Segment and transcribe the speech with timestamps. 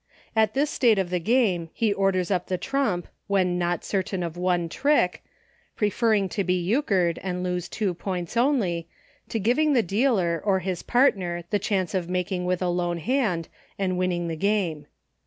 [0.35, 4.35] At this state of the game he orders up the trump— when not certain of
[4.35, 5.23] one trick—
[5.75, 8.87] preferring to be Euchred, and lose two points only,
[9.29, 13.47] to giving the dealer, or his partner, the chance of making with a lone hand,
[13.77, 14.87] and winning the game.